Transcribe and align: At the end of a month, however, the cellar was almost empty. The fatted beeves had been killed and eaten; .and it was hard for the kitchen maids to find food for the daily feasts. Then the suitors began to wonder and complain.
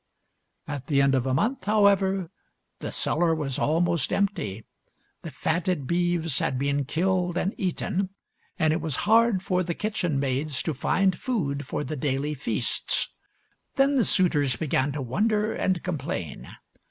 At 0.67 0.87
the 0.87 0.99
end 0.99 1.13
of 1.13 1.27
a 1.27 1.33
month, 1.35 1.65
however, 1.65 2.31
the 2.79 2.91
cellar 2.91 3.35
was 3.35 3.59
almost 3.59 4.11
empty. 4.11 4.65
The 5.21 5.29
fatted 5.29 5.85
beeves 5.85 6.39
had 6.39 6.57
been 6.57 6.85
killed 6.85 7.37
and 7.37 7.53
eaten; 7.55 8.09
.and 8.57 8.73
it 8.73 8.81
was 8.81 8.95
hard 9.05 9.43
for 9.43 9.61
the 9.61 9.75
kitchen 9.75 10.19
maids 10.19 10.63
to 10.63 10.73
find 10.73 11.15
food 11.15 11.67
for 11.67 11.83
the 11.83 11.95
daily 11.95 12.33
feasts. 12.33 13.09
Then 13.75 13.93
the 13.95 14.03
suitors 14.03 14.55
began 14.55 14.91
to 14.93 15.03
wonder 15.03 15.53
and 15.53 15.83
complain. 15.83 16.49